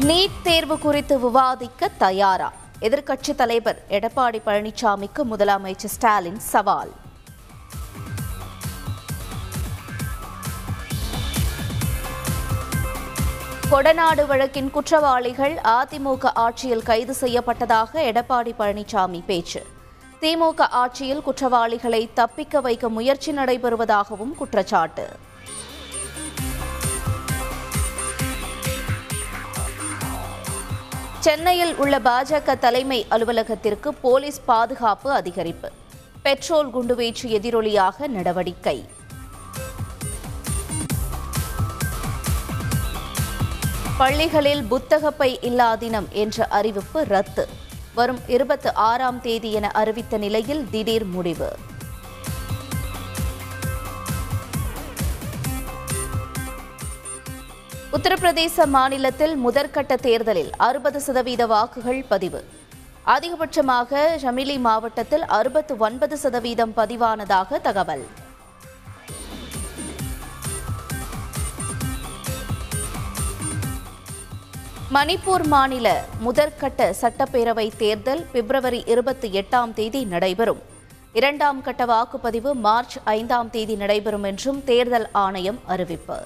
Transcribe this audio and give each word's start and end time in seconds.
NEET 0.00 0.42
தேர்வு 0.42 0.78
குறித்து 0.78 1.20
விவாதிக்க 1.20 1.88
தயாரா? 1.88 2.52
எதிர்க்கட்சித் 2.80 3.34
தலைவர் 3.34 3.84
எடப்பாடி 3.88 4.40
பழனிசாமிக்கு 4.46 5.22
முதலமைச்சர் 5.30 5.92
ஸ்டாலின் 5.94 6.38
சவால். 6.38 6.92
கொடநாடு 13.70 14.26
வழக்கின் 14.26 14.70
குற்றவாளிகள் 14.70 15.54
அதிமுக 15.54 16.30
ஆட்சியில் 16.34 16.82
கைது 16.82 17.16
செய்யப்பட்டதாக 17.20 17.88
எடப்பாடி 17.94 18.54
பழனிசாமி 18.58 19.22
பேச்சு. 19.26 19.66
திமுக 20.20 20.60
ஆட்சியில் 20.60 21.22
குற்றவாளிகளை 21.22 22.10
தப்பிக்க 22.14 22.60
வைக்க 22.60 22.88
முயற்சி 22.88 23.32
நடைபெறுவதாகவும் 23.32 24.34
குற்றச்சாட்டு. 24.34 25.08
சென்னையில் 31.20 31.76
உள்ள 31.76 31.98
பாஜக 31.98 32.58
தலைமை 32.58 33.06
அலுவலகத்திற்கு 33.08 33.94
போலீஸ் 33.94 34.44
பாதுகாப்பு 34.44 35.10
அதிகரிப்பு. 35.12 35.68
பெட்ரோல் 36.22 36.74
குண்டுவீச்சு 36.74 37.22
எதிரொலியாக 37.22 38.06
நடவடிக்கை. 38.06 38.88
பள்ளிகளில் 43.98 44.64
புத்தகப்பை 44.64 45.38
இல்லா 45.40 45.74
தினம் 45.74 46.08
என்ற 46.10 46.46
அறிவிப்பு 46.46 47.04
ரத்து. 47.08 47.48
வரும் 47.94 48.18
இருபத்தி 48.26 48.72
ஆறாம் 48.72 49.20
தேதி 49.20 49.52
என 49.52 49.68
அறிவித்த 49.68 50.18
நிலையில் 50.18 50.66
திடீர் 50.70 51.04
முடிவு. 51.04 51.56
உத்தரப்பிரதேச 57.96 58.64
மாநிலத்தில் 58.66 59.34
முதற்கட்ட 59.44 59.94
தேர்தலில் 60.06 60.50
அறுபது 60.56 61.00
சதவீத 61.00 61.42
வாக்குகள் 61.52 62.00
பதிவு. 62.08 62.40
அதிகபட்சமாக 63.14 64.00
ஷமிலி 64.22 64.56
மாவட்டத்தில் 64.66 65.24
அறுபத்து 65.36 65.74
ஒன்பது 65.78 66.16
சதவீதம் 66.16 66.72
பதிவானதாக 66.76 67.60
தகவல். 67.66 68.04
மணிப்பூர் 74.96 75.46
மாநில 75.46 75.86
முதற்கட்ட 76.26 76.90
சட்டப்பேரவை 77.02 77.70
தேர்தல் 77.76 78.24
பிப்ரவரி 78.32 78.82
இருபத்தி 78.86 79.30
எட்டாம் 79.40 79.72
தேதி 79.72 80.04
நடைபெறும். 80.04 80.60
இரண்டாம் 81.12 81.62
கட்ட 81.62 81.84
வாக்குப்பதிவு 81.94 82.52
மார்ச் 82.66 82.98
ஐந்தாம் 83.04 83.50
தேதி 83.50 83.76
நடைபெறும் 83.76 84.28
என்றும் 84.32 84.60
தேர்தல் 84.64 85.08
ஆணையம் 85.12 85.60
அறிவிப்பு. 85.66 86.18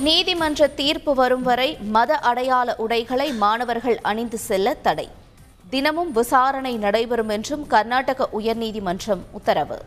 நீதிமன்ற 0.00 0.68
தீர்ப்பு 0.68 1.14
வரும் 1.14 1.42
வரை 1.42 1.78
மத 1.80 2.18
அடையாள 2.18 2.74
உடைகளை 2.76 3.32
மாணவர்கள் 3.32 3.98
அணிந்து 4.00 4.38
செல்ல 4.38 4.74
தடை. 4.74 5.08
தினமும் 5.70 6.12
விசாரணை 6.12 6.76
நடைபெறும் 6.76 7.28
என்றும் 7.28 7.66
கர்நாடக 7.66 8.28
உயர்நீதிமன்றம் 8.38 9.22
உத்தரவு. 9.30 9.78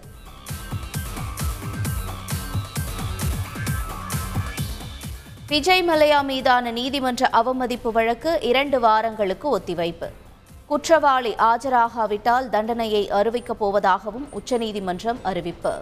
விஜய் 5.47 5.89
மலையா 5.89 6.23
மீதான 6.23 6.72
நீதிமன்ற 6.72 7.28
அவமதிப்பு 7.28 7.91
வழக்கு 7.91 8.39
இரண்டு 8.41 8.80
வாரங்களுக்கு 8.80 9.58
ஒத்திவைப்பு. 9.58 10.09
குற்றவாளி 10.66 11.34
ஆஜராகாவிட்டால் 11.34 12.50
தண்டனையை 12.50 13.09
அறிவிக்கப் 13.11 13.66
போவதாகவும் 13.66 14.30
உச்சநீதிமன்றம் 14.30 15.19
அறிவிப்பு. 15.23 15.73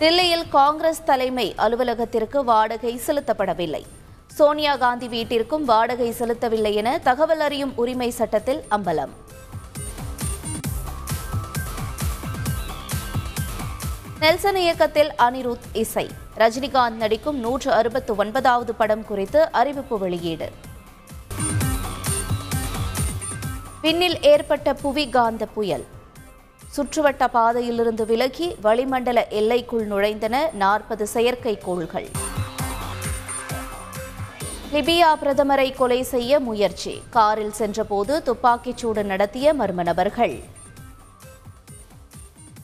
தில்லியில் 0.00 0.48
காங்கிரஸ் 0.48 1.04
தலைமை 1.04 1.54
அலுவலகத்திற்கு 1.56 2.44
வாடகை 2.44 3.00
செலுத்தப்படவில்லை. 3.06 3.82
சோனியா 4.26 4.76
காந்தி 4.76 5.08
வீட்டிற்கும் 5.08 5.64
வாடகை 5.64 6.14
செலுத்தவில்லை 6.18 6.74
என 6.74 6.98
தகவல் 6.98 7.40
அறியும் 7.40 7.72
உரிமை 7.76 8.10
சட்டத்தில் 8.10 8.62
அம்பலம். 8.70 9.08
நெல்சன் 14.20 14.56
இயக்கத்தில் 14.56 15.12
அனிருத் 15.18 15.68
இசை. 15.72 16.10
ரஜினிகாந்த் 16.36 17.02
நடிக்கும் 17.02 17.38
நூற்று 17.38 17.72
அறுபத்து 17.72 18.16
ஒன்பதாவது 18.16 18.74
படம் 18.74 19.04
குறித்து 19.04 19.52
அறிவிப்பு 19.52 19.98
வெளியீடு. 19.98 20.52
பின்னில் 23.82 24.22
ஏற்பட்ட 24.22 24.74
புவி 24.74 25.08
காந்த 25.08 25.46
புயல். 25.46 25.96
சுற்றுவட்ட 26.78 27.28
பாதையிலிருந்து 27.30 28.06
விலகி 28.06 28.56
வளிமண்டல 28.62 29.28
எல்லைக்குள் 29.28 29.86
நுழைந்தன 29.86 30.50
நாற்பது 30.52 31.06
செயற்கைக்கோள்கள் 31.14 32.08
லிபியா 34.72 35.10
பிரதமரை 35.22 35.76
கொலை 35.76 36.02
செய்ய 36.02 36.40
முயற்சி. 36.40 37.02
காரில் 37.10 37.52
சென்றபோது 37.52 38.22
துப்பாக்கிச்சூடு 38.26 39.02
நடத்திய 39.02 39.54
மர்ம 39.54 39.82
நபர்கள். 39.82 40.42